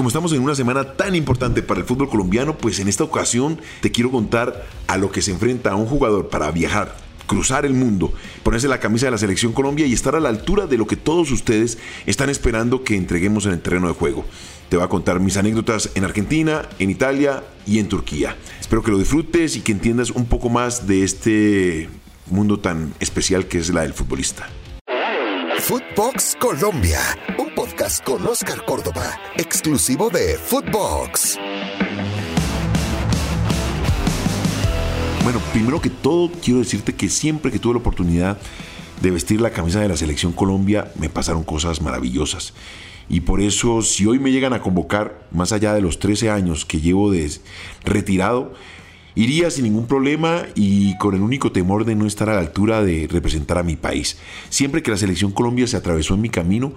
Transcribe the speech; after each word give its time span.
como 0.00 0.08
estamos 0.08 0.32
en 0.32 0.40
una 0.40 0.54
semana 0.54 0.94
tan 0.94 1.14
importante 1.14 1.60
para 1.62 1.78
el 1.78 1.84
fútbol 1.84 2.08
colombiano, 2.08 2.56
pues 2.56 2.80
en 2.80 2.88
esta 2.88 3.04
ocasión 3.04 3.60
te 3.82 3.92
quiero 3.92 4.10
contar 4.10 4.64
a 4.86 4.96
lo 4.96 5.12
que 5.12 5.20
se 5.20 5.30
enfrenta 5.30 5.74
un 5.74 5.84
jugador 5.84 6.30
para 6.30 6.50
viajar 6.52 6.96
cruzar 7.26 7.66
el 7.66 7.74
mundo, 7.74 8.10
ponerse 8.42 8.66
la 8.66 8.80
camisa 8.80 9.04
de 9.04 9.10
la 9.10 9.18
selección 9.18 9.52
Colombia 9.52 9.84
y 9.84 9.92
estar 9.92 10.16
a 10.16 10.20
la 10.20 10.30
altura 10.30 10.66
de 10.66 10.78
lo 10.78 10.86
que 10.86 10.96
todos 10.96 11.30
ustedes 11.30 11.76
están 12.06 12.30
esperando 12.30 12.82
que 12.82 12.96
entreguemos 12.96 13.44
en 13.44 13.52
el 13.52 13.60
terreno 13.60 13.88
de 13.88 13.92
juego. 13.92 14.24
Te 14.70 14.76
voy 14.78 14.86
a 14.86 14.88
contar 14.88 15.20
mis 15.20 15.36
anécdotas 15.36 15.90
en 15.94 16.04
Argentina, 16.04 16.66
en 16.78 16.88
Italia 16.88 17.44
y 17.66 17.78
en 17.78 17.88
Turquía. 17.88 18.38
Espero 18.58 18.82
que 18.82 18.92
lo 18.92 18.98
disfrutes 18.98 19.54
y 19.56 19.60
que 19.60 19.72
entiendas 19.72 20.12
un 20.12 20.24
poco 20.24 20.48
más 20.48 20.86
de 20.86 21.04
este 21.04 21.90
mundo 22.30 22.58
tan 22.58 22.94
especial 23.00 23.48
que 23.48 23.58
es 23.58 23.68
la 23.68 23.82
del 23.82 23.92
futbolista. 23.92 24.48
Footbox 25.70 26.36
Colombia, 26.40 26.98
un 27.38 27.54
podcast 27.54 28.04
con 28.04 28.26
Oscar 28.26 28.64
Córdoba, 28.64 29.16
exclusivo 29.36 30.10
de 30.10 30.36
Footbox. 30.36 31.38
Bueno, 35.22 35.38
primero 35.52 35.80
que 35.80 35.88
todo 35.88 36.28
quiero 36.42 36.58
decirte 36.58 36.96
que 36.96 37.08
siempre 37.08 37.52
que 37.52 37.60
tuve 37.60 37.74
la 37.74 37.78
oportunidad 37.78 38.36
de 39.00 39.12
vestir 39.12 39.40
la 39.40 39.52
camisa 39.52 39.78
de 39.80 39.86
la 39.86 39.96
selección 39.96 40.32
Colombia 40.32 40.90
me 40.96 41.08
pasaron 41.08 41.44
cosas 41.44 41.80
maravillosas. 41.80 42.52
Y 43.08 43.20
por 43.20 43.40
eso 43.40 43.80
si 43.82 44.06
hoy 44.06 44.18
me 44.18 44.32
llegan 44.32 44.54
a 44.54 44.62
convocar, 44.62 45.24
más 45.30 45.52
allá 45.52 45.72
de 45.72 45.82
los 45.82 46.00
13 46.00 46.30
años 46.30 46.66
que 46.66 46.80
llevo 46.80 47.12
de 47.12 47.30
retirado, 47.84 48.54
iría 49.14 49.50
sin 49.50 49.64
ningún 49.64 49.86
problema 49.86 50.42
y 50.54 50.96
con 50.98 51.14
el 51.14 51.22
único 51.22 51.52
temor 51.52 51.84
de 51.84 51.94
no 51.94 52.06
estar 52.06 52.28
a 52.30 52.34
la 52.34 52.40
altura 52.40 52.82
de 52.82 53.08
representar 53.10 53.58
a 53.58 53.62
mi 53.62 53.76
país. 53.76 54.18
Siempre 54.48 54.82
que 54.82 54.90
la 54.90 54.96
selección 54.96 55.32
Colombia 55.32 55.66
se 55.66 55.76
atravesó 55.76 56.14
en 56.14 56.20
mi 56.20 56.28
camino, 56.28 56.72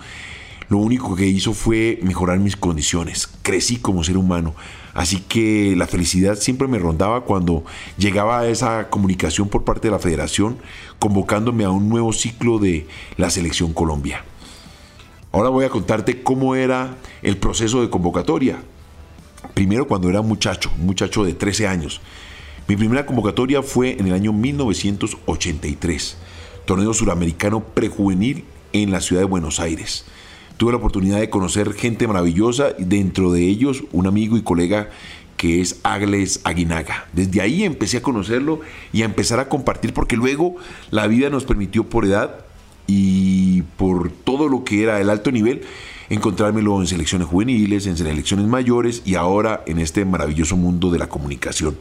lo 0.69 0.77
único 0.77 1.15
que 1.15 1.27
hizo 1.27 1.53
fue 1.53 1.99
mejorar 2.01 2.39
mis 2.39 2.55
condiciones. 2.55 3.27
Crecí 3.41 3.77
como 3.77 4.03
ser 4.03 4.17
humano. 4.17 4.55
Así 4.93 5.19
que 5.19 5.75
la 5.75 5.87
felicidad 5.87 6.35
siempre 6.35 6.67
me 6.67 6.79
rondaba 6.79 7.21
cuando 7.21 7.63
llegaba 7.97 8.39
a 8.39 8.47
esa 8.47 8.89
comunicación 8.89 9.49
por 9.49 9.63
parte 9.63 9.87
de 9.87 9.91
la 9.91 9.99
federación 9.99 10.57
convocándome 10.99 11.63
a 11.63 11.71
un 11.71 11.89
nuevo 11.89 12.13
ciclo 12.13 12.59
de 12.59 12.87
la 13.17 13.29
selección 13.29 13.73
Colombia. 13.73 14.23
Ahora 15.31 15.49
voy 15.49 15.65
a 15.65 15.69
contarte 15.69 16.21
cómo 16.21 16.55
era 16.55 16.95
el 17.23 17.37
proceso 17.37 17.81
de 17.81 17.89
convocatoria. 17.89 18.63
Primero 19.53 19.87
cuando 19.87 20.09
era 20.09 20.21
muchacho, 20.21 20.71
muchacho 20.77 21.23
de 21.23 21.33
13 21.33 21.67
años. 21.67 22.01
Mi 22.67 22.75
primera 22.75 23.05
convocatoria 23.05 23.61
fue 23.61 23.97
en 23.99 24.07
el 24.07 24.13
año 24.13 24.33
1983, 24.33 26.17
torneo 26.65 26.93
suramericano 26.93 27.61
prejuvenil 27.61 28.45
en 28.71 28.91
la 28.91 29.01
ciudad 29.01 29.21
de 29.21 29.27
Buenos 29.27 29.59
Aires 29.59 30.05
tuve 30.57 30.71
la 30.71 30.77
oportunidad 30.77 31.19
de 31.19 31.29
conocer 31.29 31.73
gente 31.73 32.07
maravillosa, 32.07 32.73
dentro 32.77 33.31
de 33.31 33.47
ellos 33.47 33.83
un 33.91 34.07
amigo 34.07 34.37
y 34.37 34.43
colega 34.43 34.89
que 35.35 35.59
es 35.59 35.81
Agles 35.83 36.39
Aguinaga. 36.45 37.07
Desde 37.11 37.41
ahí 37.41 37.63
empecé 37.63 37.97
a 37.97 38.01
conocerlo 38.01 38.61
y 38.93 39.01
a 39.01 39.05
empezar 39.05 39.39
a 39.41 39.49
compartir 39.49 39.93
porque 39.93 40.15
luego 40.15 40.55
la 40.89 41.07
vida 41.07 41.29
nos 41.29 41.43
permitió 41.43 41.83
por 41.89 42.05
edad 42.05 42.45
y 42.87 43.63
por 43.77 44.09
todo 44.09 44.47
lo 44.47 44.63
que 44.63 44.83
era 44.83 45.01
el 45.01 45.09
alto 45.09 45.31
nivel 45.31 45.63
encontrármelo 46.09 46.79
en 46.79 46.87
selecciones 46.87 47.27
juveniles, 47.27 47.87
en 47.87 47.97
selecciones 47.97 48.47
mayores 48.47 49.01
y 49.05 49.15
ahora 49.15 49.63
en 49.67 49.79
este 49.79 50.05
maravilloso 50.05 50.57
mundo 50.57 50.91
de 50.91 50.99
la 50.99 51.09
comunicación. 51.09 51.77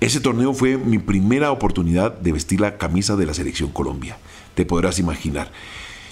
Ese 0.00 0.20
torneo 0.20 0.52
fue 0.52 0.76
mi 0.76 0.98
primera 0.98 1.50
oportunidad 1.50 2.12
de 2.18 2.32
vestir 2.32 2.60
la 2.60 2.76
camisa 2.76 3.16
de 3.16 3.26
la 3.26 3.34
selección 3.34 3.70
Colombia. 3.70 4.18
Te 4.54 4.66
podrás 4.66 4.98
imaginar. 4.98 5.50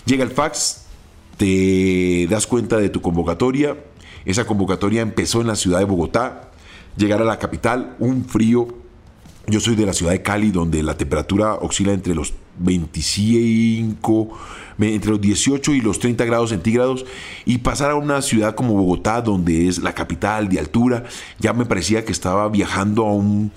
Llega 0.07 0.25
el 0.25 0.31
fax, 0.31 0.85
te 1.37 2.27
das 2.31 2.47
cuenta 2.47 2.79
de 2.79 2.89
tu 2.89 3.01
convocatoria. 3.03 3.77
Esa 4.25 4.47
convocatoria 4.47 5.03
empezó 5.03 5.41
en 5.41 5.49
la 5.49 5.57
ciudad 5.57 5.81
de 5.81 5.85
Bogotá. 5.85 6.51
Llegar 6.97 7.21
a 7.21 7.25
la 7.25 7.39
capital, 7.39 7.97
un 7.99 8.25
frío. 8.25 8.82
Yo 9.49 9.59
soy 9.59 9.75
de 9.75 9.87
la 9.87 9.93
ciudad 9.93 10.13
de 10.13 10.23
Cali, 10.23 10.53
donde 10.53 10.83
la 10.83 10.97
temperatura 10.97 11.55
oscila 11.55 11.93
entre 11.93 12.15
los 12.15 12.33
25, 12.59 14.31
entre 14.79 15.11
los 15.11 15.21
18 15.21 15.75
y 15.75 15.81
los 15.81 15.99
30 15.99 16.25
grados 16.25 16.51
centígrados. 16.51 17.05
Y 17.45 17.59
pasar 17.59 17.91
a 17.91 17.97
una 17.97 18.23
ciudad 18.23 18.55
como 18.55 18.75
Bogotá, 18.75 19.21
donde 19.21 19.67
es 19.67 19.83
la 19.83 19.95
capital 19.95 20.49
de 20.49 20.61
altura, 20.61 21.05
ya 21.41 21.53
me 21.53 21.67
parecía 21.67 22.05
que 22.05 22.13
estaba 22.13 22.49
viajando 22.49 23.05
a 23.05 23.13
un, 23.13 23.51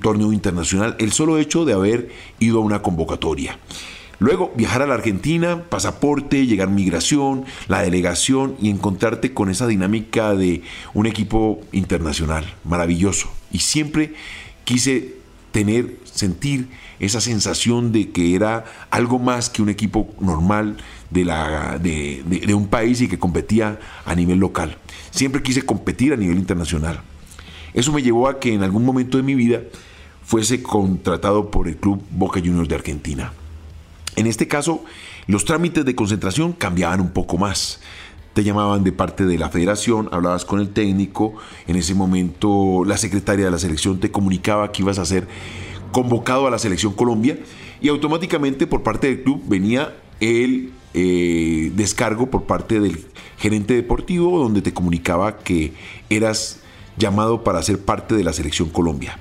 torneo 0.00 0.32
internacional. 0.32 0.94
El 0.98 1.10
solo 1.10 1.38
hecho 1.38 1.64
de 1.64 1.72
haber 1.72 2.10
ido 2.38 2.58
a 2.58 2.62
una 2.62 2.82
convocatoria. 2.82 3.58
Luego 4.18 4.52
viajar 4.54 4.82
a 4.82 4.86
la 4.86 4.94
Argentina, 4.94 5.64
pasaporte, 5.68 6.46
llegar 6.46 6.68
migración, 6.68 7.46
la 7.66 7.82
delegación 7.82 8.54
y 8.60 8.70
encontrarte 8.70 9.34
con 9.34 9.50
esa 9.50 9.66
dinámica 9.66 10.34
de 10.34 10.62
un 10.94 11.06
equipo 11.06 11.60
internacional, 11.72 12.44
maravilloso. 12.62 13.30
Y 13.50 13.60
siempre 13.60 14.14
quise 14.64 15.16
tener, 15.52 15.98
sentir 16.04 16.68
esa 16.98 17.20
sensación 17.20 17.92
de 17.92 18.10
que 18.10 18.34
era 18.34 18.64
algo 18.90 19.18
más 19.18 19.50
que 19.50 19.62
un 19.62 19.68
equipo 19.68 20.14
normal 20.20 20.78
de, 21.10 21.24
la, 21.24 21.78
de, 21.78 22.22
de 22.24 22.54
un 22.54 22.68
país 22.68 23.00
y 23.00 23.08
que 23.08 23.18
competía 23.18 23.78
a 24.04 24.14
nivel 24.14 24.38
local. 24.38 24.78
Siempre 25.10 25.42
quise 25.42 25.62
competir 25.62 26.12
a 26.12 26.16
nivel 26.16 26.38
internacional. 26.38 27.02
Eso 27.74 27.92
me 27.92 28.02
llevó 28.02 28.28
a 28.28 28.38
que 28.40 28.52
en 28.52 28.62
algún 28.62 28.84
momento 28.84 29.16
de 29.16 29.22
mi 29.22 29.34
vida 29.34 29.60
fuese 30.24 30.62
contratado 30.62 31.50
por 31.50 31.68
el 31.68 31.76
club 31.76 32.02
Boca 32.10 32.40
Juniors 32.40 32.68
de 32.68 32.74
Argentina. 32.74 33.32
En 34.16 34.26
este 34.26 34.46
caso, 34.46 34.84
los 35.26 35.44
trámites 35.44 35.84
de 35.84 35.94
concentración 35.94 36.52
cambiaban 36.52 37.00
un 37.00 37.10
poco 37.10 37.38
más. 37.38 37.80
Te 38.34 38.44
llamaban 38.44 38.82
de 38.82 38.92
parte 38.92 39.26
de 39.26 39.36
la 39.36 39.50
federación, 39.50 40.08
hablabas 40.10 40.44
con 40.44 40.60
el 40.60 40.70
técnico, 40.70 41.34
en 41.66 41.76
ese 41.76 41.94
momento 41.94 42.82
la 42.86 42.96
secretaria 42.96 43.44
de 43.44 43.50
la 43.50 43.58
selección 43.58 44.00
te 44.00 44.10
comunicaba 44.10 44.72
que 44.72 44.82
ibas 44.82 44.98
a 44.98 45.04
ser 45.04 45.28
convocado 45.92 46.46
a 46.46 46.50
la 46.50 46.58
selección 46.58 46.94
Colombia 46.94 47.38
y 47.82 47.88
automáticamente 47.88 48.66
por 48.66 48.82
parte 48.82 49.08
del 49.08 49.22
club 49.22 49.42
venía 49.46 49.94
el 50.20 50.72
eh, 50.94 51.72
descargo 51.74 52.30
por 52.30 52.44
parte 52.44 52.80
del 52.80 53.04
gerente 53.38 53.74
deportivo 53.74 54.38
donde 54.38 54.62
te 54.62 54.72
comunicaba 54.72 55.38
que 55.38 55.72
eras 56.08 56.60
llamado 56.96 57.44
para 57.44 57.62
ser 57.62 57.78
parte 57.78 58.14
de 58.14 58.24
la 58.24 58.32
selección 58.32 58.68
Colombia. 58.68 59.18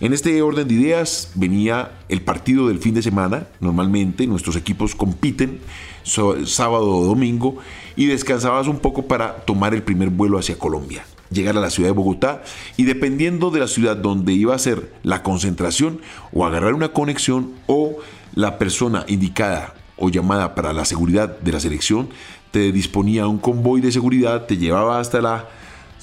En 0.00 0.12
este 0.12 0.42
orden 0.42 0.66
de 0.68 0.74
ideas 0.74 1.30
venía 1.34 1.92
el 2.08 2.20
partido 2.20 2.68
del 2.68 2.78
fin 2.78 2.94
de 2.94 3.02
semana. 3.02 3.46
Normalmente 3.60 4.26
nuestros 4.26 4.56
equipos 4.56 4.94
compiten 4.94 5.60
sábado 6.04 6.90
o 6.90 7.04
domingo 7.04 7.56
y 7.96 8.06
descansabas 8.06 8.68
un 8.68 8.78
poco 8.78 9.06
para 9.06 9.36
tomar 9.44 9.74
el 9.74 9.82
primer 9.82 10.10
vuelo 10.10 10.38
hacia 10.38 10.58
Colombia 10.58 11.04
llegar 11.30 11.56
a 11.56 11.60
la 11.60 11.70
ciudad 11.70 11.88
de 11.88 11.94
Bogotá 11.94 12.44
y 12.76 12.84
dependiendo 12.84 13.50
de 13.50 13.60
la 13.60 13.66
ciudad 13.66 13.96
donde 13.96 14.32
iba 14.32 14.54
a 14.54 14.58
ser 14.58 14.92
la 15.02 15.22
concentración 15.22 16.00
o 16.32 16.46
agarrar 16.46 16.74
una 16.74 16.90
conexión 16.90 17.52
o 17.66 17.96
la 18.34 18.58
persona 18.58 19.04
indicada 19.08 19.74
o 19.96 20.10
llamada 20.10 20.54
para 20.54 20.72
la 20.72 20.84
seguridad 20.84 21.40
de 21.40 21.52
la 21.52 21.60
selección 21.60 22.08
te 22.54 22.70
disponía 22.70 23.26
un 23.26 23.38
convoy 23.38 23.80
de 23.80 23.90
seguridad, 23.90 24.46
te 24.46 24.56
llevaba 24.56 25.00
hasta 25.00 25.20
la 25.20 25.48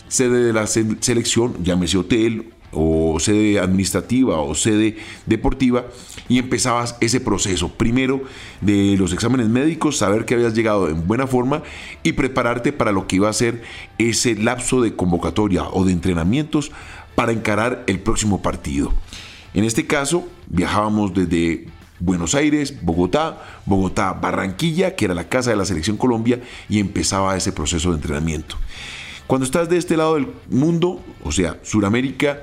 sede 0.10 0.44
de 0.44 0.52
la 0.52 0.68
selección, 0.68 1.64
llámese 1.64 1.98
hotel 1.98 2.52
o 2.72 3.20
sede 3.20 3.60
administrativa 3.60 4.40
o 4.40 4.56
sede 4.56 4.98
deportiva 5.26 5.86
y 6.30 6.40
empezabas 6.40 6.96
ese 7.02 7.20
proceso. 7.20 7.70
Primero 7.70 8.24
de 8.62 8.96
los 8.98 9.14
exámenes 9.14 9.50
médicos, 9.50 9.98
saber 9.98 10.26
que 10.26 10.36
habías 10.36 10.54
llegado 10.54 10.90
en 10.90 11.08
buena 11.08 11.28
forma 11.28 11.64
y 12.04 12.14
prepararte 12.14 12.74
para 12.74 12.92
lo 12.92 13.08
que 13.08 13.18
iba 13.18 13.30
a 13.30 13.34
ser 13.34 13.62
ese 13.98 14.36
lapso 14.36 14.82
de 14.82 14.96
convocatoria 14.96 15.64
o 15.64 15.84
de 15.86 15.92
entrenamientos 15.92 16.72
para 17.16 17.32
encarar 17.32 17.84
el 17.88 18.00
próximo 18.00 18.42
partido. 18.42 18.94
En 19.54 19.66
este 19.66 19.86
caso, 19.86 20.28
viajábamos 20.48 21.14
desde 21.14 21.68
Buenos 22.00 22.34
Aires, 22.36 22.74
Bogotá, 22.82 23.62
Bogotá, 23.66 24.14
Barranquilla, 24.14 24.96
que 24.96 25.06
era 25.06 25.14
la 25.14 25.30
casa 25.30 25.52
de 25.52 25.56
la 25.56 25.66
selección 25.66 25.98
Colombia, 25.98 26.42
y 26.68 26.80
empezaba 26.80 27.36
ese 27.36 27.52
proceso 27.52 27.90
de 27.90 27.98
entrenamiento. 27.98 28.56
Cuando 29.28 29.46
estás 29.46 29.70
de 29.70 29.78
este 29.78 29.98
lado 29.98 30.16
del 30.16 30.28
mundo, 30.50 31.02
o 31.24 31.32
sea, 31.32 31.60
Suramérica, 31.64 32.42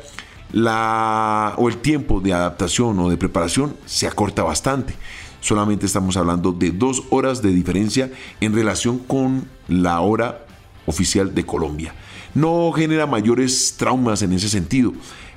la, 0.53 1.55
o 1.57 1.69
el 1.69 1.79
tiempo 1.79 2.21
de 2.21 2.33
adaptación 2.33 2.99
o 2.99 3.11
de 3.11 3.17
preparación 3.17 3.77
se 3.87 4.07
acorta 4.07 4.43
bastante. 4.43 4.95
Solamente 5.41 5.87
estamos 5.87 6.17
hablando 6.17 6.53
de 6.53 6.71
dos 6.71 7.05
horas 7.11 7.43
de 7.43 7.51
diferencia 7.51 8.11
en 8.41 8.55
relación 8.55 8.99
con 8.99 9.49
la 9.69 10.01
hora 10.01 10.45
oficial 10.87 11.35
de 11.35 11.45
Colombia. 11.45 11.95
No 12.35 12.73
genera 12.73 13.07
mayores 13.07 13.75
traumas 13.77 14.23
en 14.23 14.33
ese 14.33 14.49
sentido, 14.49 14.93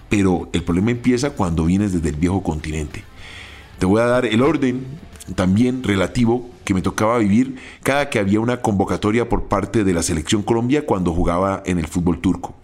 pero 0.10 0.50
el 0.54 0.64
problema 0.64 0.92
empieza 0.92 1.32
cuando 1.32 1.66
vienes 1.66 1.94
desde 1.94 2.10
el 2.10 2.16
viejo 2.16 2.42
continente. 2.42 3.04
Te 3.80 3.86
voy 3.86 4.02
a 4.02 4.06
dar 4.06 4.26
el 4.26 4.42
orden 4.42 4.86
también 5.36 5.84
relativo 5.84 6.50
que 6.66 6.74
me 6.74 6.82
tocaba 6.82 7.18
vivir 7.18 7.58
cada 7.84 8.10
que 8.10 8.20
había 8.20 8.40
una 8.40 8.62
convocatoria 8.62 9.30
por 9.30 9.44
parte 9.44 9.84
de 9.84 9.94
la 9.94 10.04
selección 10.04 10.44
Colombia 10.44 10.86
cuando 10.86 11.14
jugaba 11.14 11.64
en 11.66 11.80
el 11.80 11.88
fútbol 11.88 12.20
turco. 12.20 12.56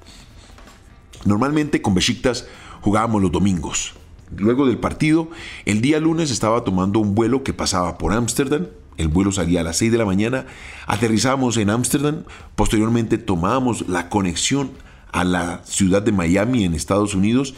Normalmente 1.26 1.82
con 1.82 1.94
Besiktas 1.94 2.48
jugábamos 2.82 3.22
los 3.22 3.32
domingos. 3.32 3.94
Luego 4.36 4.66
del 4.66 4.78
partido, 4.78 5.30
el 5.66 5.82
día 5.82 6.00
lunes 6.00 6.32
estaba 6.32 6.64
tomando 6.64 7.00
un 7.00 7.16
vuelo 7.16 7.44
que 7.44 7.54
pasaba 7.54 7.98
por 7.98 8.14
Ámsterdam, 8.14 8.68
el 8.98 9.08
vuelo 9.08 9.32
salía 9.32 9.62
a 9.62 9.64
las 9.64 9.78
6 9.78 9.92
de 9.92 9.98
la 9.98 10.06
mañana, 10.06 10.46
aterrizamos 10.86 11.56
en 11.58 11.70
Ámsterdam, 11.70 12.24
posteriormente 12.56 13.18
tomábamos 13.18 13.88
la 13.88 14.10
conexión 14.10 14.72
a 15.12 15.24
la 15.24 15.62
ciudad 15.66 16.02
de 16.02 16.12
Miami 16.12 16.64
en 16.64 16.74
Estados 16.74 17.16
Unidos. 17.16 17.56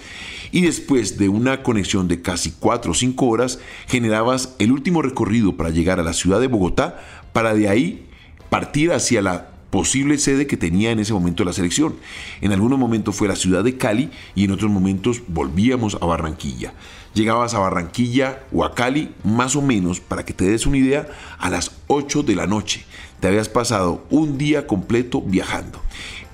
Y 0.52 0.62
después 0.62 1.18
de 1.18 1.30
una 1.30 1.64
conexión 1.64 2.08
de 2.08 2.22
casi 2.22 2.52
4 2.52 2.92
o 2.92 2.96
5 2.96 3.26
horas 3.26 3.60
generabas 3.88 4.56
el 4.60 4.72
último 4.72 5.02
recorrido 5.02 5.58
para 5.58 5.70
llegar 5.70 6.00
a 6.00 6.04
la 6.04 6.14
ciudad 6.14 6.40
de 6.40 6.48
Bogotá 6.48 7.00
para 7.34 7.54
de 7.54 7.70
ahí 7.70 8.08
partir 8.50 8.92
hacia 8.92 9.22
la 9.22 9.52
posible 9.70 10.18
sede 10.18 10.48
que 10.48 10.58
tenía 10.58 10.92
en 10.92 11.00
ese 11.00 11.14
momento 11.14 11.44
la 11.44 11.54
selección. 11.54 11.96
En 12.42 12.52
algunos 12.52 12.80
momentos 12.80 13.16
fue 13.16 13.28
la 13.28 13.36
ciudad 13.36 13.64
de 13.64 13.78
Cali 13.78 14.12
y 14.36 14.46
en 14.46 14.52
otros 14.52 14.72
momentos 14.72 15.22
volvíamos 15.28 15.98
a 16.02 16.06
Barranquilla. 16.06 16.74
Llegabas 17.14 17.54
a 17.54 17.60
Barranquilla 17.60 18.44
o 18.52 18.64
a 18.64 18.76
Cali 18.76 19.14
más 19.24 19.56
o 19.56 19.62
menos, 19.62 20.00
para 20.00 20.26
que 20.26 20.34
te 20.34 20.46
des 20.46 20.66
una 20.66 20.78
idea, 20.78 21.08
a 21.40 21.50
las 21.50 21.72
8 21.88 22.24
de 22.24 22.36
la 22.36 22.48
noche. 22.48 22.86
Te 23.20 23.28
habías 23.28 23.50
pasado 23.50 24.06
un 24.10 24.38
día 24.38 24.68
completo 24.68 25.22
viajando. 25.22 25.82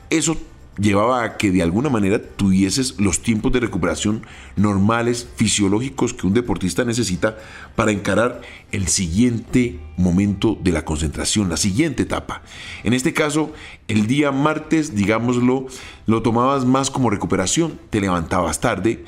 Eso 0.09 0.37
llevaba 0.77 1.23
a 1.23 1.37
que 1.37 1.51
de 1.51 1.63
alguna 1.63 1.89
manera 1.89 2.21
tuvieses 2.21 2.99
los 2.99 3.21
tiempos 3.21 3.51
de 3.51 3.59
recuperación 3.59 4.25
normales, 4.55 5.27
fisiológicos 5.35 6.13
que 6.13 6.27
un 6.27 6.33
deportista 6.33 6.83
necesita 6.83 7.37
para 7.75 7.91
encarar 7.91 8.41
el 8.71 8.87
siguiente 8.87 9.79
momento 9.97 10.57
de 10.61 10.71
la 10.71 10.83
concentración, 10.83 11.49
la 11.49 11.57
siguiente 11.57 12.03
etapa. 12.03 12.41
En 12.83 12.93
este 12.93 13.13
caso, 13.13 13.53
el 13.87 14.07
día 14.07 14.31
martes, 14.31 14.95
digámoslo, 14.95 15.67
lo 16.05 16.21
tomabas 16.21 16.65
más 16.65 16.91
como 16.91 17.09
recuperación, 17.09 17.79
te 17.89 18.01
levantabas 18.01 18.59
tarde, 18.59 19.05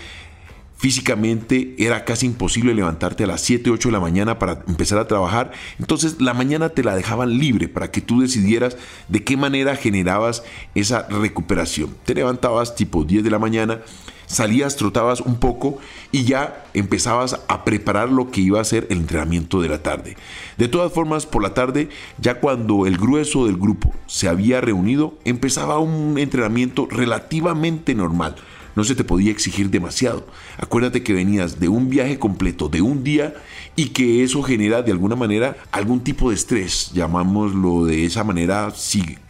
físicamente 0.77 1.75
era 1.77 2.05
casi 2.05 2.27
imposible 2.27 2.73
levantarte 2.73 3.23
a 3.23 3.27
las 3.27 3.41
7, 3.41 3.69
8 3.69 3.89
de 3.89 3.93
la 3.93 3.99
mañana 3.99 4.39
para 4.39 4.63
empezar 4.67 4.99
a 4.99 5.07
trabajar. 5.07 5.51
Entonces 5.79 6.21
la 6.21 6.33
mañana 6.33 6.69
te 6.69 6.83
la 6.83 6.95
dejaban 6.95 7.37
libre 7.37 7.67
para 7.67 7.91
que 7.91 8.01
tú 8.01 8.21
decidieras 8.21 8.77
de 9.09 9.23
qué 9.23 9.37
manera 9.37 9.75
generabas 9.75 10.43
esa 10.75 11.07
recuperación. 11.09 11.95
Te 12.05 12.15
levantabas 12.15 12.75
tipo 12.75 13.03
10 13.03 13.23
de 13.23 13.31
la 13.31 13.39
mañana, 13.39 13.79
salías, 14.27 14.75
trotabas 14.75 15.21
un 15.21 15.37
poco 15.37 15.79
y 16.11 16.25
ya 16.25 16.63
empezabas 16.75 17.39
a 17.47 17.63
preparar 17.63 18.09
lo 18.09 18.29
que 18.29 18.41
iba 18.41 18.61
a 18.61 18.65
ser 18.65 18.85
el 18.91 18.99
entrenamiento 18.99 19.61
de 19.61 19.69
la 19.69 19.81
tarde. 19.81 20.15
De 20.57 20.67
todas 20.67 20.93
formas, 20.93 21.25
por 21.25 21.41
la 21.41 21.55
tarde, 21.55 21.89
ya 22.19 22.39
cuando 22.39 22.85
el 22.85 22.97
grueso 22.97 23.47
del 23.47 23.57
grupo 23.57 23.95
se 24.05 24.27
había 24.27 24.61
reunido, 24.61 25.17
empezaba 25.25 25.79
un 25.79 26.19
entrenamiento 26.19 26.87
relativamente 26.91 27.95
normal 27.95 28.35
no 28.77 28.83
se 28.83 28.93
te 28.93 29.03
podía 29.03 29.31
exigir 29.31 29.71
demasiado. 29.71 30.27
Acuérdate 30.59 31.01
que 31.01 31.11
venías 31.11 31.59
de 31.59 31.67
un 31.67 31.89
viaje 31.89 32.19
completo 32.19 32.69
de 32.69 32.83
un 32.83 33.03
día 33.03 33.33
y 33.75 33.87
que 33.87 34.23
eso 34.23 34.43
genera 34.43 34.83
de 34.83 34.91
alguna 34.91 35.15
manera 35.15 35.57
algún 35.71 36.01
tipo 36.01 36.29
de 36.29 36.35
estrés, 36.35 36.91
llamámoslo 36.93 37.85
de 37.85 38.05
esa 38.05 38.23
manera 38.23 38.71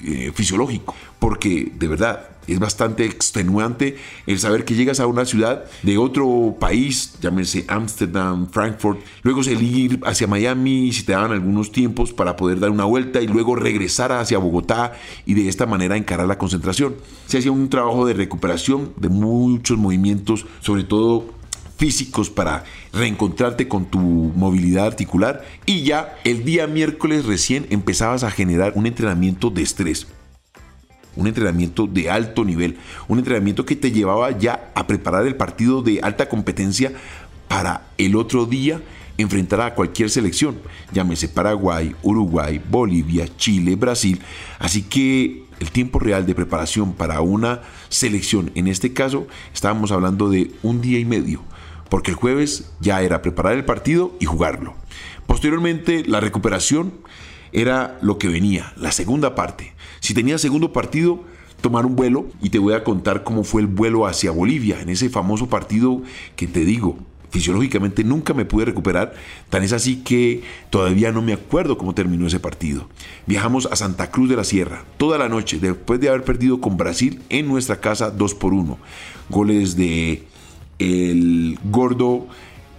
eh, 0.04 0.32
fisiológico, 0.36 0.94
porque 1.20 1.72
de 1.76 1.88
verdad 1.88 2.38
es 2.48 2.60
bastante 2.60 3.06
extenuante 3.06 3.98
el 4.26 4.40
saber 4.40 4.64
que 4.66 4.76
llegas 4.76 5.00
a 5.00 5.08
una 5.08 5.26
ciudad 5.26 5.66
de 5.84 5.98
otro 5.98 6.56
país, 6.60 7.16
llámese 7.22 7.66
Amsterdam, 7.68 8.48
Frankfurt, 8.50 9.00
luego 9.22 9.44
salir 9.44 10.00
hacia 10.06 10.28
Miami 10.28 10.92
si 10.94 11.04
te 11.04 11.12
daban 11.12 11.34
algunos 11.34 11.72
tiempos 11.72 12.14
para 12.14 12.36
poder 12.36 12.60
dar 12.60 12.72
una 12.72 12.86
vuelta 12.86 13.22
y 13.22 13.28
luego 13.28 13.56
regresar 13.56 14.12
hacia 14.14 14.38
Bogotá 14.38 14.94
y 15.26 15.34
de 15.34 15.50
esta 15.50 15.66
manera 15.66 15.98
encarar 15.98 16.28
la 16.28 16.38
concentración. 16.38 16.96
Se 17.28 17.40
hacía 17.40 17.52
un 17.52 17.70
trabajo 17.70 18.06
de 18.06 18.14
recuperación 18.14 18.94
de 18.96 19.10
muchos 19.10 19.78
movimientos, 19.78 20.46
sobre 20.62 20.84
todo 20.84 21.36
físicos 21.78 22.30
para 22.30 22.64
reencontrarte 22.92 23.68
con 23.68 23.86
tu 23.86 24.00
movilidad 24.00 24.88
articular 24.88 25.44
y 25.66 25.84
ya 25.84 26.16
el 26.24 26.44
día 26.44 26.66
miércoles 26.66 27.26
recién 27.26 27.68
empezabas 27.70 28.24
a 28.24 28.32
generar 28.32 28.74
un 28.76 28.88
entrenamiento 28.88 29.52
de 29.52 29.62
estrés 29.62 30.08
un 31.18 31.28
entrenamiento 31.28 31.88
de 31.88 32.10
alto 32.10 32.46
nivel, 32.46 32.78
un 33.08 33.18
entrenamiento 33.20 33.66
que 33.66 33.76
te 33.76 33.92
llevaba 33.92 34.32
ya 34.38 34.72
a 34.76 34.88
preparar 34.88 35.28
el 35.28 35.36
partido 35.36 35.82
de 35.82 36.00
alta 36.02 36.30
competencia 36.30 36.94
para 37.48 37.88
el 37.98 38.16
otro 38.16 38.46
día 38.46 38.82
enfrentar 39.18 39.62
a 39.62 39.74
cualquier 39.74 40.10
selección, 40.10 40.58
llámese 40.94 41.28
Paraguay, 41.28 41.96
Uruguay, 42.04 42.62
Bolivia, 42.70 43.28
Chile, 43.36 43.76
Brasil. 43.76 44.22
Así 44.60 44.84
que 44.84 45.44
el 45.60 45.72
tiempo 45.72 46.00
real 46.00 46.26
de 46.26 46.36
preparación 46.36 46.94
para 46.94 47.22
una 47.22 47.62
selección, 47.90 48.52
en 48.56 48.68
este 48.68 48.94
caso, 48.94 49.28
estábamos 49.54 49.92
hablando 49.92 50.30
de 50.30 50.52
un 50.62 50.82
día 50.82 51.00
y 51.00 51.06
medio, 51.06 51.42
porque 51.90 52.12
el 52.12 52.18
jueves 52.18 52.72
ya 52.80 53.02
era 53.02 53.22
preparar 53.22 53.54
el 53.54 53.66
partido 53.66 54.16
y 54.20 54.26
jugarlo. 54.26 54.76
Posteriormente, 55.26 56.04
la 56.06 56.20
recuperación 56.20 56.94
era 57.52 57.98
lo 58.02 58.18
que 58.18 58.28
venía, 58.28 58.74
la 58.76 58.92
segunda 58.92 59.36
parte. 59.36 59.74
Si 60.00 60.14
tenía 60.14 60.38
segundo 60.38 60.74
partido, 60.74 61.24
tomar 61.62 61.86
un 61.86 61.96
vuelo 61.96 62.28
y 62.42 62.50
te 62.50 62.60
voy 62.60 62.74
a 62.74 62.84
contar 62.84 63.24
cómo 63.24 63.44
fue 63.44 63.62
el 63.62 63.68
vuelo 63.68 64.06
hacia 64.06 64.32
Bolivia, 64.32 64.82
en 64.82 64.90
ese 64.90 65.10
famoso 65.10 65.48
partido 65.48 66.02
que 66.36 66.48
te 66.48 66.66
digo, 66.66 66.98
fisiológicamente 67.30 68.04
nunca 68.04 68.34
me 68.34 68.46
pude 68.46 68.66
recuperar, 68.66 69.14
tan 69.50 69.64
es 69.64 69.74
así 69.74 69.98
que 69.98 70.44
todavía 70.70 71.12
no 71.12 71.22
me 71.22 71.34
acuerdo 71.34 71.78
cómo 71.78 71.94
terminó 71.94 72.28
ese 72.28 72.40
partido. 72.40 72.88
Viajamos 73.26 73.68
a 73.72 73.76
Santa 73.76 74.12
Cruz 74.12 74.30
de 74.30 74.36
la 74.36 74.44
Sierra 74.44 74.86
toda 74.98 75.18
la 75.18 75.30
noche, 75.30 75.60
después 75.60 76.00
de 76.00 76.10
haber 76.10 76.24
perdido 76.24 76.62
con 76.62 76.78
Brasil 76.78 77.22
en 77.30 77.48
nuestra 77.48 77.80
casa 77.80 78.12
2 78.12 78.36
por 78.36 78.54
1. 78.54 78.78
Goles 79.30 79.76
de 79.76 80.24
el 80.80 81.60
gordo 81.64 82.28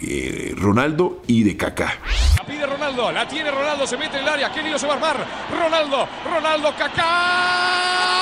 eh, 0.00 0.54
Ronaldo 0.56 1.22
y 1.26 1.42
de 1.42 1.56
Kaká. 1.56 1.92
Ronaldo, 2.68 3.10
la 3.12 3.26
tiene 3.26 3.50
Ronaldo, 3.50 3.86
se 3.86 3.96
mete 3.96 4.18
en 4.18 4.22
el 4.24 4.28
área, 4.28 4.52
qué 4.52 4.62
lío 4.62 4.78
se 4.78 4.86
va 4.86 4.94
a 4.94 4.96
armar. 4.96 5.16
Ronaldo, 5.50 6.08
Ronaldo, 6.24 6.74
Kaká. 6.76 8.18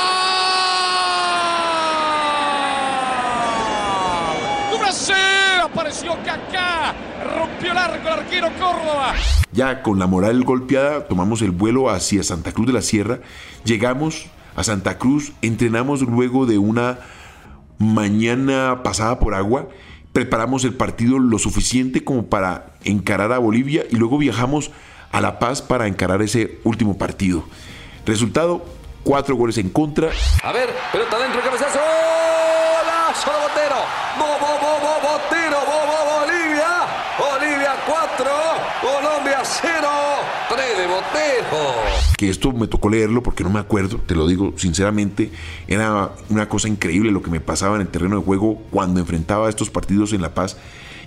Brasil, 4.78 5.16
apareció 5.64 6.16
Kaká, 6.24 6.94
rompió 7.34 7.72
el 7.72 7.78
arco 7.78 8.08
el 8.08 8.14
arquero 8.14 8.48
Córdoba. 8.58 9.14
Ya 9.50 9.82
con 9.82 9.98
la 9.98 10.06
moral 10.06 10.44
golpeada, 10.44 11.08
tomamos 11.08 11.42
el 11.42 11.50
vuelo 11.50 11.90
hacia 11.90 12.22
Santa 12.22 12.52
Cruz 12.52 12.68
de 12.68 12.72
la 12.72 12.82
Sierra, 12.82 13.18
llegamos 13.64 14.26
a 14.54 14.62
Santa 14.62 14.98
Cruz, 14.98 15.32
entrenamos 15.42 16.02
luego 16.02 16.46
de 16.46 16.58
una 16.58 16.98
mañana 17.78 18.82
pasada 18.84 19.18
por 19.18 19.34
agua 19.34 19.68
preparamos 20.16 20.64
el 20.64 20.72
partido 20.72 21.18
lo 21.18 21.38
suficiente 21.38 22.02
como 22.02 22.24
para 22.24 22.68
encarar 22.84 23.34
a 23.34 23.38
Bolivia 23.38 23.84
y 23.90 23.96
luego 23.96 24.16
viajamos 24.16 24.70
a 25.12 25.20
La 25.20 25.38
Paz 25.38 25.60
para 25.60 25.88
encarar 25.88 26.22
ese 26.22 26.58
último 26.64 26.96
partido. 26.96 27.44
Resultado, 28.06 28.64
cuatro 29.04 29.36
goles 29.36 29.58
en 29.58 29.68
contra. 29.68 30.08
A 30.42 30.52
ver, 30.52 30.70
pelota 30.90 31.18
dentro, 31.18 31.42
cabezazo. 31.42 31.80
¡Solo 33.22 33.40
Botero! 33.40 33.76
¡Bo, 34.18 34.24
bo, 34.40 34.52
bo, 34.58 34.80
bo, 34.80 35.06
Botero! 35.06 35.58
¡Bo, 35.58 35.84
bo, 35.84 36.20
Bolivia! 36.24 36.86
¡Bolivia 37.18 37.74
4! 37.86 38.45
¡Colombia 38.80 39.42
0! 39.42 39.88
¡3 40.48 40.56
de 40.78 40.86
Botero! 40.86 41.74
Que 42.16 42.28
esto 42.28 42.52
me 42.52 42.66
tocó 42.66 42.88
leerlo 42.88 43.22
porque 43.22 43.42
no 43.42 43.50
me 43.50 43.60
acuerdo, 43.60 43.98
te 43.98 44.14
lo 44.14 44.26
digo 44.26 44.52
sinceramente. 44.56 45.30
Era 45.66 46.10
una 46.28 46.48
cosa 46.48 46.68
increíble 46.68 47.10
lo 47.10 47.22
que 47.22 47.30
me 47.30 47.40
pasaba 47.40 47.76
en 47.76 47.82
el 47.82 47.88
terreno 47.88 48.18
de 48.18 48.24
juego 48.24 48.62
cuando 48.70 49.00
enfrentaba 49.00 49.48
estos 49.48 49.70
partidos 49.70 50.12
en 50.12 50.22
La 50.22 50.34
Paz. 50.34 50.56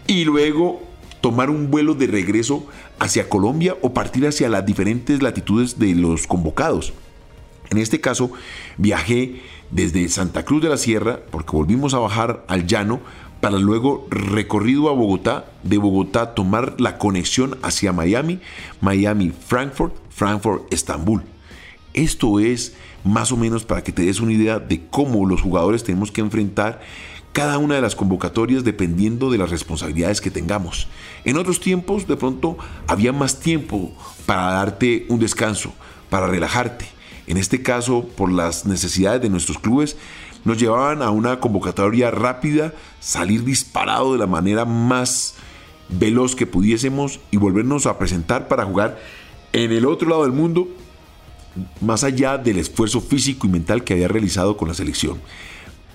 Y 0.08 0.26
luego 0.26 0.82
tomar 1.22 1.50
un 1.50 1.70
vuelo 1.70 1.94
de 1.94 2.08
regreso 2.08 2.66
hacia 3.00 3.30
Colombia 3.30 3.76
o 3.82 3.94
partir 3.94 4.26
hacia 4.26 4.50
las 4.50 4.66
diferentes 4.66 5.22
latitudes 5.22 5.78
de 5.78 5.94
los 5.96 6.28
convocados. 6.28 6.94
En 7.70 7.78
este 7.78 8.02
caso, 8.02 8.32
viajé 8.78 9.42
desde 9.70 10.10
Santa 10.10 10.44
Cruz 10.44 10.64
de 10.64 10.70
la 10.70 10.78
Sierra, 10.78 11.20
porque 11.30 11.56
volvimos 11.56 11.94
a 11.94 12.00
bajar 12.00 12.44
al 12.48 12.66
llano, 12.66 13.00
para 13.42 13.58
luego 13.58 14.08
recorrido 14.10 14.90
a 14.90 14.94
Bogotá, 14.94 15.46
de 15.64 15.78
Bogotá 15.78 16.34
tomar 16.34 16.76
la 16.80 16.98
conexión 16.98 17.58
hacia 17.62 17.94
Miami, 17.94 18.40
Miami, 18.82 19.32
Frankfurt, 19.32 19.94
Frankfurt, 20.10 20.72
Estambul. 20.74 21.24
Esto 21.94 22.40
es 22.40 22.76
más 23.04 23.32
o 23.32 23.38
menos 23.38 23.64
para 23.64 23.84
que 23.84 23.92
te 23.92 24.04
des 24.04 24.20
una 24.20 24.34
idea 24.34 24.60
de 24.60 24.86
cómo 24.90 25.26
los 25.26 25.42
jugadores 25.42 25.84
tenemos 25.84 26.12
que 26.12 26.22
enfrentar 26.22 26.82
cada 27.32 27.58
una 27.58 27.76
de 27.76 27.82
las 27.82 27.96
convocatorias 27.96 28.64
dependiendo 28.64 29.30
de 29.30 29.38
las 29.38 29.50
responsabilidades 29.50 30.20
que 30.20 30.32
tengamos. 30.32 30.88
En 31.26 31.38
otros 31.38 31.60
tiempos 31.60 32.08
de 32.08 32.18
pronto 32.18 32.58
había 32.88 33.14
más 33.14 33.40
tiempo 33.40 33.92
para 34.26 34.52
darte 34.52 35.06
un 35.10 35.20
descanso, 35.20 35.74
para 36.10 36.28
relajarte. 36.28 36.86
En 37.28 37.38
este 37.38 37.62
caso, 37.62 38.08
por 38.18 38.32
las 38.32 38.66
necesidades 38.66 39.22
de 39.22 39.30
nuestros 39.30 39.60
clubes, 39.60 39.96
nos 40.46 40.58
llevaban 40.58 41.02
a 41.02 41.10
una 41.12 41.40
convocatoria 41.40 42.12
rápida, 42.12 42.74
salir 43.00 43.44
disparado 43.44 44.14
de 44.14 44.20
la 44.20 44.28
manera 44.28 44.66
más 44.66 45.36
veloz 45.90 46.36
que 46.36 46.46
pudiésemos 46.46 47.20
y 47.32 47.38
volvernos 47.38 47.86
a 47.86 47.98
presentar 47.98 48.48
para 48.48 48.66
jugar 48.66 49.00
en 49.54 49.72
el 49.72 49.86
otro 49.86 50.10
lado 50.10 50.24
del 50.24 50.32
mundo, 50.32 50.68
más 51.82 52.04
allá 52.04 52.38
del 52.38 52.60
esfuerzo 52.60 53.02
físico 53.02 53.48
y 53.48 53.50
mental 53.50 53.84
que 53.84 53.94
había 53.94 54.08
realizado 54.08 54.56
con 54.56 54.68
la 54.68 54.74
selección. 54.74 55.20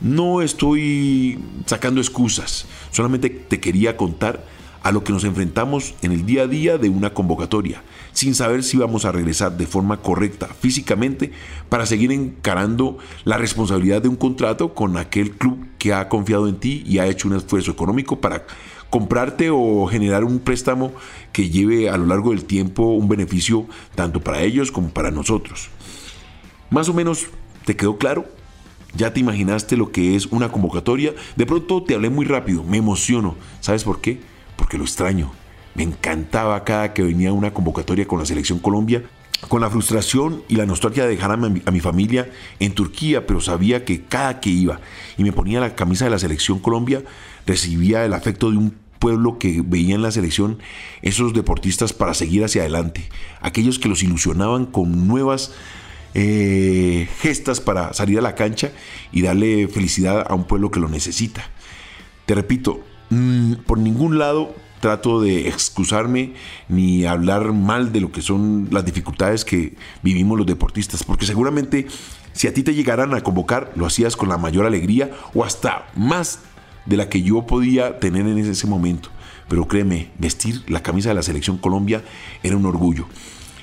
No 0.00 0.42
estoy 0.42 1.38
sacando 1.66 2.00
excusas, 2.00 2.66
solamente 2.90 3.30
te 3.30 3.60
quería 3.60 3.96
contar 3.96 4.44
a 4.84 4.92
lo 4.92 5.02
que 5.02 5.14
nos 5.14 5.24
enfrentamos 5.24 5.94
en 6.02 6.12
el 6.12 6.26
día 6.26 6.42
a 6.42 6.46
día 6.46 6.76
de 6.76 6.90
una 6.90 7.14
convocatoria, 7.14 7.82
sin 8.12 8.34
saber 8.34 8.62
si 8.62 8.76
vamos 8.76 9.06
a 9.06 9.12
regresar 9.12 9.56
de 9.56 9.66
forma 9.66 9.96
correcta 9.96 10.46
físicamente 10.46 11.32
para 11.70 11.86
seguir 11.86 12.12
encarando 12.12 12.98
la 13.24 13.38
responsabilidad 13.38 14.02
de 14.02 14.08
un 14.08 14.16
contrato 14.16 14.74
con 14.74 14.98
aquel 14.98 15.32
club 15.32 15.66
que 15.78 15.94
ha 15.94 16.10
confiado 16.10 16.48
en 16.48 16.56
ti 16.56 16.84
y 16.86 16.98
ha 16.98 17.06
hecho 17.06 17.28
un 17.28 17.34
esfuerzo 17.34 17.70
económico 17.70 18.20
para 18.20 18.44
comprarte 18.90 19.48
o 19.50 19.86
generar 19.86 20.22
un 20.22 20.38
préstamo 20.38 20.92
que 21.32 21.48
lleve 21.48 21.88
a 21.88 21.96
lo 21.96 22.04
largo 22.04 22.32
del 22.32 22.44
tiempo 22.44 22.82
un 22.82 23.08
beneficio 23.08 23.64
tanto 23.94 24.20
para 24.20 24.42
ellos 24.42 24.70
como 24.70 24.90
para 24.90 25.10
nosotros. 25.10 25.70
Más 26.68 26.90
o 26.90 26.94
menos, 26.94 27.28
¿te 27.64 27.74
quedó 27.74 27.96
claro? 27.96 28.26
¿Ya 28.94 29.14
te 29.14 29.20
imaginaste 29.20 29.78
lo 29.78 29.92
que 29.92 30.14
es 30.14 30.26
una 30.26 30.52
convocatoria? 30.52 31.14
De 31.36 31.46
pronto 31.46 31.82
te 31.82 31.94
hablé 31.94 32.10
muy 32.10 32.26
rápido, 32.26 32.64
me 32.64 32.76
emociono. 32.76 33.34
¿Sabes 33.60 33.82
por 33.82 34.02
qué? 34.02 34.33
Porque 34.56 34.78
lo 34.78 34.84
extraño. 34.84 35.32
Me 35.74 35.82
encantaba 35.82 36.62
cada 36.64 36.92
que 36.94 37.02
venía 37.02 37.32
una 37.32 37.52
convocatoria 37.52 38.06
con 38.06 38.18
la 38.18 38.26
selección 38.26 38.60
Colombia, 38.60 39.02
con 39.48 39.60
la 39.60 39.70
frustración 39.70 40.42
y 40.48 40.56
la 40.56 40.66
nostalgia 40.66 41.04
de 41.04 41.10
dejar 41.10 41.32
a 41.32 41.36
mi, 41.36 41.80
familia 41.80 42.30
en 42.60 42.72
Turquía, 42.72 43.26
pero 43.26 43.40
sabía 43.40 43.84
que 43.84 44.02
cada 44.02 44.40
que 44.40 44.50
iba 44.50 44.80
y 45.18 45.24
me 45.24 45.32
ponía 45.32 45.60
la 45.60 45.74
camisa 45.74 46.04
de 46.04 46.10
la 46.10 46.18
selección 46.18 46.60
Colombia, 46.60 47.02
recibía 47.46 48.04
el 48.04 48.12
afecto 48.12 48.50
de 48.50 48.56
un 48.56 48.74
pueblo 48.98 49.38
que 49.38 49.62
veía 49.64 49.94
en 49.94 50.02
la 50.02 50.10
selección 50.10 50.58
esos 51.02 51.34
deportistas 51.34 51.92
para 51.92 52.14
seguir 52.14 52.44
hacia 52.44 52.62
adelante, 52.62 53.08
aquellos 53.40 53.78
que 53.78 53.88
los 53.88 54.02
ilusionaban 54.02 54.66
con 54.66 55.06
nuevas 55.06 55.52
eh, 56.14 57.08
gestas 57.20 57.60
para 57.60 57.92
salir 57.92 58.18
a 58.18 58.22
la 58.22 58.34
cancha 58.34 58.70
y 59.12 59.22
darle 59.22 59.68
felicidad 59.68 60.24
a 60.28 60.34
un 60.34 60.44
pueblo 60.44 60.70
que 60.70 60.80
lo 60.80 60.88
necesita. 60.88 61.50
Te 62.24 62.34
repito, 62.34 62.82
mmm, 63.10 63.54
por 63.66 63.78
ningún 63.78 64.18
lado 64.18 64.54
trato 64.80 65.20
de 65.20 65.48
excusarme 65.48 66.34
ni 66.68 67.06
hablar 67.06 67.52
mal 67.52 67.90
de 67.90 68.00
lo 68.00 68.12
que 68.12 68.20
son 68.20 68.68
las 68.70 68.84
dificultades 68.84 69.44
que 69.44 69.76
vivimos 70.02 70.36
los 70.36 70.46
deportistas, 70.46 71.04
porque 71.04 71.24
seguramente 71.24 71.86
si 72.34 72.48
a 72.48 72.52
ti 72.52 72.62
te 72.62 72.74
llegaran 72.74 73.14
a 73.14 73.22
convocar, 73.22 73.72
lo 73.76 73.86
hacías 73.86 74.16
con 74.16 74.28
la 74.28 74.36
mayor 74.36 74.66
alegría 74.66 75.10
o 75.32 75.44
hasta 75.44 75.86
más 75.96 76.40
de 76.84 76.96
la 76.96 77.08
que 77.08 77.22
yo 77.22 77.46
podía 77.46 77.98
tener 77.98 78.26
en 78.26 78.36
ese 78.36 78.66
momento. 78.66 79.08
Pero 79.48 79.66
créeme, 79.68 80.10
vestir 80.18 80.62
la 80.68 80.82
camisa 80.82 81.10
de 81.10 81.14
la 81.14 81.22
selección 81.22 81.58
Colombia 81.58 82.02
era 82.42 82.56
un 82.56 82.66
orgullo. 82.66 83.06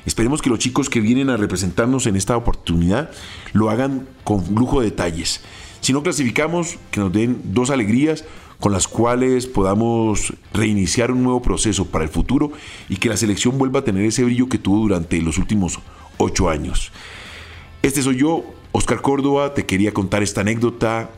Esperemos 0.05 0.41
que 0.41 0.49
los 0.49 0.59
chicos 0.59 0.89
que 0.89 1.01
vienen 1.01 1.29
a 1.29 1.37
representarnos 1.37 2.07
en 2.07 2.15
esta 2.15 2.35
oportunidad 2.35 3.11
lo 3.53 3.69
hagan 3.69 4.07
con 4.23 4.43
lujo 4.55 4.79
de 4.79 4.89
detalles. 4.89 5.41
Si 5.81 5.93
no 5.93 6.01
clasificamos, 6.01 6.77
que 6.91 6.99
nos 6.99 7.11
den 7.11 7.41
dos 7.43 7.69
alegrías 7.69 8.25
con 8.61 8.71
las 8.71 8.87
cuales 8.87 9.47
podamos 9.47 10.33
reiniciar 10.53 11.11
un 11.11 11.23
nuevo 11.23 11.41
proceso 11.41 11.85
para 11.85 12.05
el 12.05 12.09
futuro 12.09 12.51
y 12.87 12.97
que 12.97 13.09
la 13.09 13.17
selección 13.17 13.57
vuelva 13.57 13.79
a 13.79 13.83
tener 13.83 14.05
ese 14.05 14.23
brillo 14.23 14.47
que 14.47 14.59
tuvo 14.59 14.83
durante 14.83 15.19
los 15.19 15.39
últimos 15.39 15.79
ocho 16.17 16.47
años. 16.47 16.91
Este 17.81 18.03
soy 18.03 18.17
yo, 18.17 18.45
Oscar 18.71 19.01
Córdoba, 19.01 19.55
te 19.55 19.65
quería 19.65 19.93
contar 19.93 20.21
esta 20.21 20.41
anécdota 20.41 21.09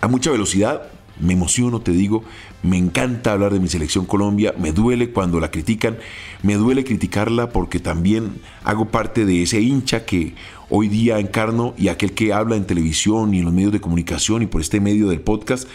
a 0.00 0.08
mucha 0.08 0.30
velocidad, 0.30 0.90
me 1.20 1.34
emociono, 1.34 1.80
te 1.80 1.92
digo, 1.92 2.24
me 2.62 2.76
encanta 2.76 3.32
hablar 3.32 3.52
de 3.52 3.60
mi 3.60 3.68
selección 3.68 4.06
Colombia, 4.06 4.54
me 4.58 4.72
duele 4.72 5.10
cuando 5.10 5.40
la 5.40 5.50
critican, 5.50 5.98
me 6.42 6.54
duele 6.54 6.84
criticarla 6.84 7.50
porque 7.50 7.78
también 7.78 8.40
hago 8.64 8.86
parte 8.86 9.24
de 9.24 9.42
ese 9.42 9.60
hincha 9.60 10.04
que 10.04 10.34
hoy 10.70 10.88
día 10.88 11.18
encarno 11.18 11.74
y 11.76 11.88
aquel 11.88 12.12
que 12.12 12.32
habla 12.32 12.56
en 12.56 12.66
televisión 12.66 13.34
y 13.34 13.38
en 13.38 13.44
los 13.44 13.54
medios 13.54 13.72
de 13.72 13.80
comunicación 13.80 14.42
y 14.42 14.46
por 14.46 14.60
este 14.60 14.80
medio 14.80 15.08
del 15.08 15.20
podcast 15.20 15.68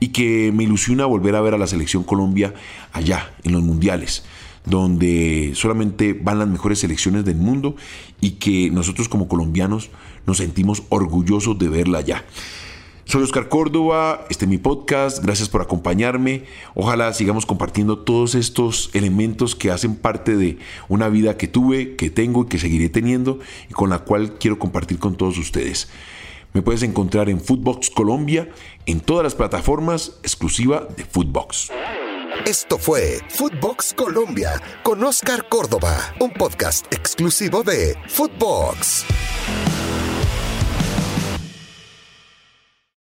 y 0.00 0.08
que 0.08 0.50
me 0.52 0.64
ilusiona 0.64 1.06
volver 1.06 1.36
a 1.36 1.40
ver 1.40 1.54
a 1.54 1.58
la 1.58 1.66
selección 1.66 2.02
Colombia 2.02 2.54
allá, 2.92 3.32
en 3.44 3.52
los 3.52 3.62
mundiales 3.62 4.24
donde 4.66 5.52
solamente 5.54 6.12
van 6.12 6.38
las 6.38 6.48
mejores 6.48 6.80
selecciones 6.80 7.24
del 7.24 7.36
mundo 7.36 7.76
y 8.20 8.32
que 8.32 8.70
nosotros 8.70 9.08
como 9.08 9.26
colombianos 9.26 9.90
nos 10.26 10.38
sentimos 10.38 10.82
orgullosos 10.90 11.58
de 11.58 11.68
verla 11.68 11.98
allá. 11.98 12.24
Soy 13.10 13.24
Oscar 13.24 13.48
Córdoba, 13.48 14.24
este 14.30 14.44
es 14.44 14.48
mi 14.48 14.58
podcast, 14.58 15.18
gracias 15.20 15.48
por 15.48 15.62
acompañarme. 15.62 16.44
Ojalá 16.76 17.12
sigamos 17.12 17.44
compartiendo 17.44 17.98
todos 17.98 18.36
estos 18.36 18.88
elementos 18.92 19.56
que 19.56 19.72
hacen 19.72 19.96
parte 19.96 20.36
de 20.36 20.58
una 20.88 21.08
vida 21.08 21.36
que 21.36 21.48
tuve, 21.48 21.96
que 21.96 22.08
tengo 22.08 22.44
y 22.44 22.46
que 22.46 22.60
seguiré 22.60 22.88
teniendo 22.88 23.40
y 23.68 23.72
con 23.72 23.90
la 23.90 23.98
cual 23.98 24.34
quiero 24.38 24.60
compartir 24.60 25.00
con 25.00 25.16
todos 25.16 25.38
ustedes. 25.38 25.88
Me 26.52 26.62
puedes 26.62 26.84
encontrar 26.84 27.28
en 27.28 27.40
Footbox 27.40 27.90
Colombia, 27.90 28.48
en 28.86 29.00
todas 29.00 29.24
las 29.24 29.34
plataformas 29.34 30.12
exclusiva 30.22 30.86
de 30.96 31.04
Footbox. 31.04 31.72
Esto 32.46 32.78
fue 32.78 33.18
Footbox 33.28 33.92
Colombia 33.92 34.62
con 34.84 35.02
Oscar 35.02 35.48
Córdoba, 35.48 35.96
un 36.20 36.30
podcast 36.30 36.86
exclusivo 36.92 37.64
de 37.64 37.96
Footbox. 38.06 39.04